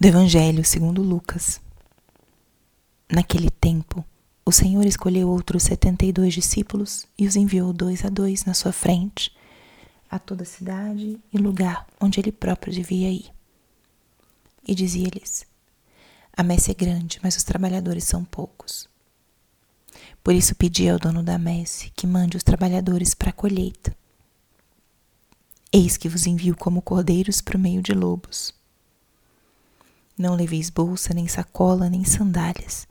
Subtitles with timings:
[0.00, 1.60] do Evangelho segundo Lucas.
[3.10, 4.04] Naquele tempo,
[4.44, 8.54] o Senhor escolheu outros setenta e dois discípulos e os enviou dois a dois na
[8.54, 9.36] sua frente
[10.08, 13.26] a toda cidade e lugar onde ele próprio devia ir.
[14.66, 15.44] E dizia-lhes:
[16.32, 18.88] A messe é grande, mas os trabalhadores são poucos.
[20.22, 23.96] Por isso pedi ao dono da messe que mande os trabalhadores para a colheita.
[25.72, 28.56] Eis que vos envio como cordeiros para o meio de lobos.
[30.18, 32.88] Não leveis bolsa, nem sacola, nem sandálias,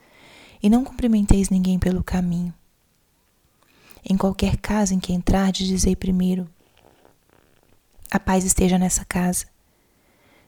[0.64, 2.54] e não cumprimenteis ninguém pelo caminho.
[4.10, 6.48] Em qualquer casa em que entrardes, dizei primeiro:
[8.10, 9.46] A paz esteja nessa casa.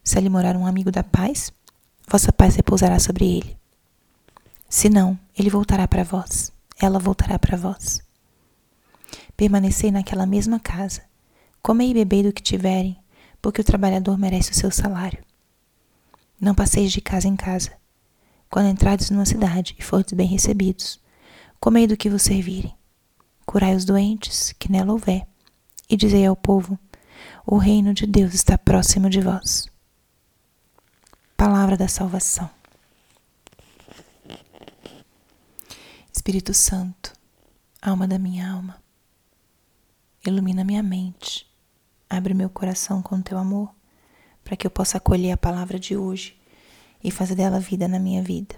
[0.01, 1.51] Se ali morar um amigo da paz,
[2.07, 3.57] vossa paz repousará sobre ele.
[4.69, 8.01] Se não, ele voltará para vós, ela voltará para vós.
[9.35, 11.01] Permanecei naquela mesma casa,
[11.61, 12.97] comei e bebei do que tiverem,
[13.41, 15.28] porque o trabalhador merece o seu salário.
[16.39, 17.73] Não passeis de casa em casa.
[18.49, 20.99] Quando entrardes numa cidade e fordes bem recebidos,
[21.59, 22.73] comei do que vos servirem.
[23.45, 25.27] Curai os doentes, que nela houver,
[25.89, 26.79] e dizei ao povo:
[27.45, 29.67] O reino de Deus está próximo de vós.
[31.35, 32.49] Palavra da salvação.
[36.13, 37.13] Espírito Santo,
[37.81, 38.81] alma da minha alma,
[40.25, 41.45] ilumina minha mente,
[42.09, 43.73] abre meu coração com teu amor
[44.49, 46.38] para que eu possa acolher a palavra de hoje
[47.03, 48.55] e fazer dela vida na minha vida.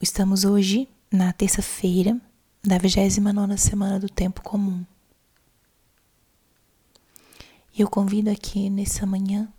[0.00, 2.20] Estamos hoje na terça-feira
[2.62, 4.84] da 29 semana do tempo comum.
[7.76, 9.52] E eu convido aqui nessa manhã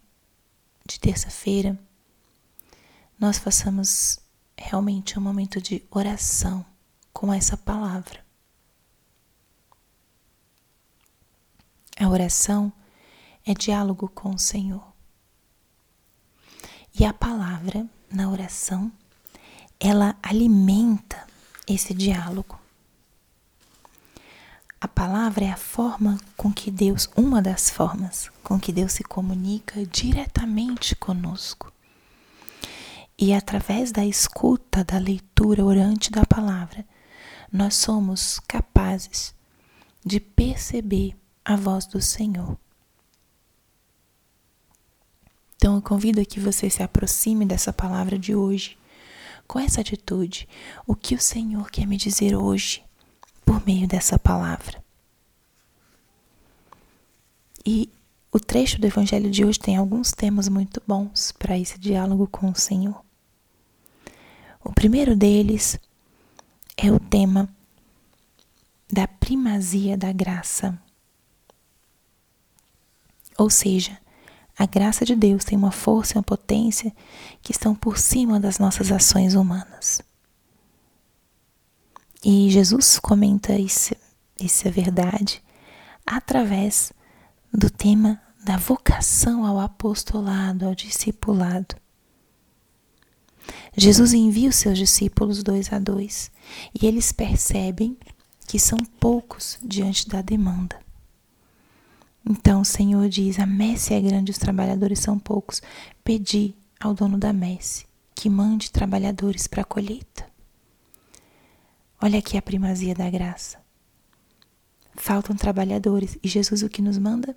[0.85, 1.79] de terça-feira
[3.19, 4.17] nós façamos
[4.57, 6.65] realmente um momento de oração
[7.11, 8.25] com essa palavra.
[11.99, 12.71] A oração
[13.49, 14.83] é diálogo com o Senhor.
[16.97, 18.91] E a palavra na oração,
[19.79, 21.25] ela alimenta
[21.67, 22.59] esse diálogo.
[24.79, 29.03] A palavra é a forma com que Deus, uma das formas com que Deus se
[29.03, 31.73] comunica diretamente conosco.
[33.17, 36.85] E através da escuta, da leitura orante da palavra,
[37.51, 39.33] nós somos capazes
[40.05, 42.55] de perceber a voz do Senhor.
[45.59, 48.77] Então eu convido a que você se aproxime dessa palavra de hoje
[49.47, 50.47] com essa atitude.
[50.85, 52.83] O que o Senhor quer me dizer hoje
[53.45, 54.83] por meio dessa palavra?
[57.65, 57.89] E
[58.31, 62.49] o trecho do Evangelho de hoje tem alguns temas muito bons para esse diálogo com
[62.49, 63.01] o Senhor.
[64.61, 65.79] O primeiro deles
[66.75, 67.47] é o tema
[68.91, 70.77] da primazia da graça.
[73.37, 73.97] Ou seja,
[74.59, 76.93] a graça de Deus tem uma força e uma potência
[77.41, 80.01] que estão por cima das nossas ações humanas.
[82.21, 83.95] E Jesus comenta isso,
[84.37, 85.41] isso é verdade
[86.05, 86.91] através
[87.53, 91.75] do tema da vocação ao apostolado, ao discipulado.
[93.77, 96.29] Jesus envia os seus discípulos dois a dois
[96.73, 97.97] e eles percebem
[98.45, 100.88] que são poucos diante da demanda.
[102.29, 105.63] Então o Senhor diz: A messe é grande, os trabalhadores são poucos.
[106.03, 110.29] Pedi ao dono da messe que mande trabalhadores para a colheita.
[111.99, 113.57] Olha aqui a primazia da graça.
[114.95, 117.35] Faltam trabalhadores e Jesus o que nos manda?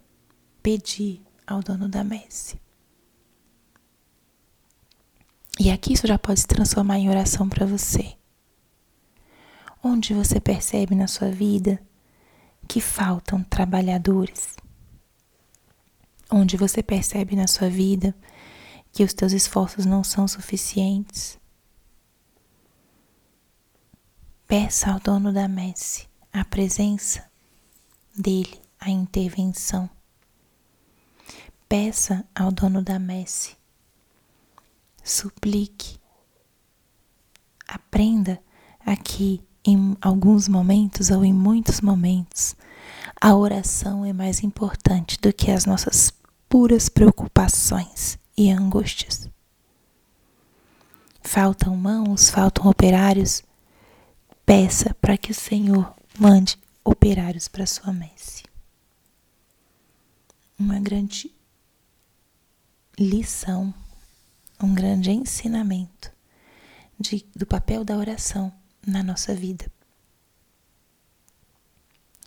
[0.63, 2.61] Pedir ao dono da messe.
[5.59, 8.15] E aqui isso já pode se transformar em oração para você.
[9.83, 11.81] Onde você percebe na sua vida
[12.69, 14.57] que faltam trabalhadores?
[16.33, 18.15] Onde você percebe na sua vida
[18.91, 21.39] que os teus esforços não são suficientes.
[24.47, 27.25] Peça ao dono da messe a presença
[28.17, 29.89] dele, a intervenção.
[31.69, 33.57] Peça ao dono da messe,
[35.03, 35.99] suplique,
[37.67, 38.43] aprenda
[38.85, 42.55] aqui em alguns momentos ou em muitos momentos,
[43.21, 46.13] a oração é mais importante do que as nossas
[46.53, 49.27] puras preocupações e angústias.
[51.23, 53.43] Faltam mãos, faltam operários.
[54.45, 58.43] Peça para que o Senhor mande operários para sua messe.
[60.59, 61.35] Uma grande
[62.99, 63.73] lição,
[64.63, 66.13] um grande ensinamento
[67.01, 68.53] de, do papel da oração
[68.87, 69.73] na nossa vida.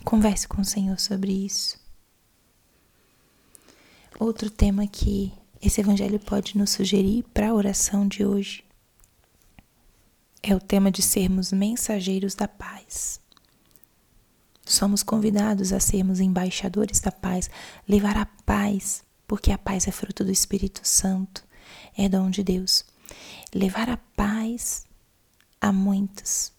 [0.03, 1.84] Converse com o Senhor sobre isso.
[4.19, 8.63] Outro tema que esse evangelho pode nos sugerir para a oração de hoje
[10.41, 13.19] é o tema de sermos mensageiros da paz.
[14.63, 17.49] Somos convidados a sermos embaixadores da paz,
[17.87, 21.43] levar a paz, porque a paz é fruto do Espírito Santo,
[21.97, 22.85] é dom de Deus.
[23.53, 24.85] Levar a paz
[25.59, 26.51] a muitos.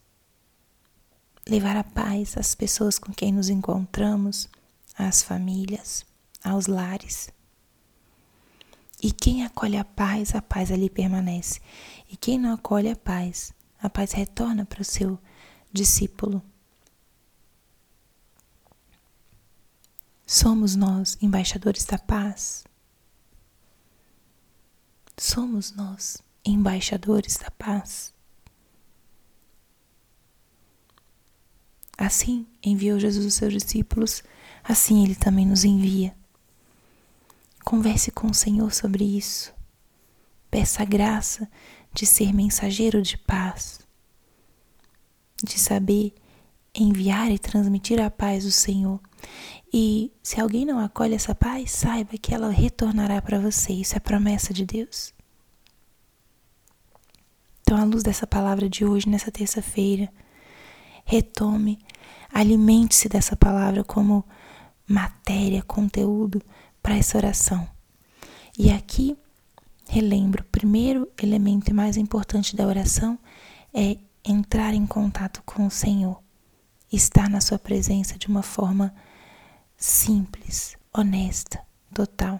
[1.47, 4.49] Levar a paz às pessoas com quem nos encontramos,
[4.97, 6.05] às famílias,
[6.43, 7.29] aos lares.
[9.01, 11.61] E quem acolhe a paz, a paz ali permanece.
[12.09, 15.19] E quem não acolhe a paz, a paz retorna para o seu
[15.71, 16.41] discípulo.
[20.25, 22.65] Somos nós embaixadores da paz?
[25.15, 28.13] Somos nós embaixadores da paz?
[31.97, 34.23] Assim enviou Jesus os seus discípulos,
[34.63, 36.16] assim ele também nos envia.
[37.67, 39.53] Converse com o Senhor sobre isso.
[40.49, 41.51] Peça a graça
[41.91, 43.81] de ser mensageiro de paz,
[45.43, 46.15] de saber
[46.73, 49.01] enviar e transmitir a paz do Senhor.
[49.73, 53.73] E se alguém não acolhe essa paz, saiba que ela retornará para você.
[53.73, 55.13] Isso é promessa de Deus.
[57.63, 60.09] Então, à luz dessa palavra de hoje, nessa terça-feira,
[61.03, 61.79] retome,
[62.33, 64.23] alimente-se dessa palavra como
[64.87, 66.41] matéria, conteúdo
[66.87, 67.69] para essa oração.
[68.57, 69.17] E aqui
[69.89, 73.19] Relembro, o primeiro elemento mais importante da oração
[73.73, 76.17] é entrar em contato com o Senhor,
[76.89, 78.95] estar na Sua presença de uma forma
[79.75, 81.59] simples, honesta,
[81.93, 82.39] total.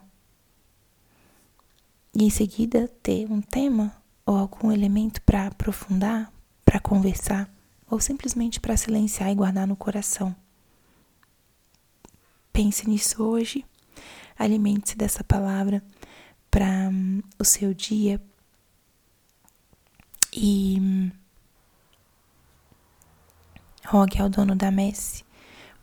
[2.15, 3.93] E em seguida ter um tema
[4.25, 6.31] ou algum elemento para aprofundar,
[6.63, 7.53] para conversar,
[7.91, 10.33] ou simplesmente para silenciar e guardar no coração.
[12.53, 13.65] Pense nisso hoje,
[14.37, 15.83] alimente-se dessa palavra
[16.49, 18.21] para um, o seu dia
[20.33, 21.11] e um,
[23.85, 25.25] rogue ao dono da messe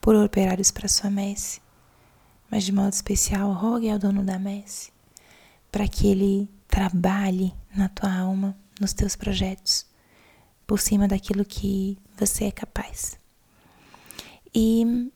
[0.01, 1.61] por operários para sua messe,
[2.51, 4.93] mas de modo especial rogue ao dono da messe
[5.73, 9.87] para que ele trabalhe na tua alma, nos teus projetos,
[10.67, 13.19] por cima daquilo que você é capaz.
[14.55, 15.11] E hum,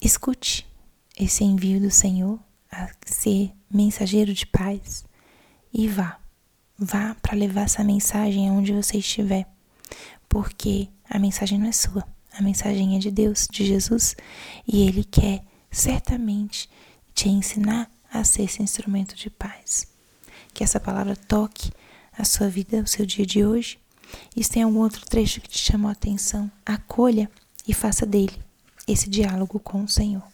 [0.00, 0.66] escute
[1.16, 2.38] esse envio do Senhor
[2.70, 5.04] a ser mensageiro de paz
[5.72, 6.18] e vá.
[6.76, 9.46] Vá para levar essa mensagem aonde você estiver,
[10.28, 14.16] porque a mensagem não é sua, a mensagem é de Deus, de Jesus,
[14.66, 16.68] e Ele quer certamente
[17.14, 19.86] te ensinar a ser esse instrumento de paz.
[20.52, 21.70] Que essa palavra toque
[22.16, 23.78] a sua vida, o seu dia de hoje.
[24.36, 27.30] E se tem algum outro trecho que te chamou a atenção, acolha
[27.66, 28.38] e faça dele
[28.86, 30.33] esse diálogo com o Senhor.